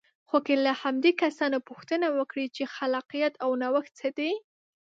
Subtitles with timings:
[0.29, 4.31] خو که له همدې کسانو پوښتنه وکړئ چې خلاقیت او نوښت څه دی.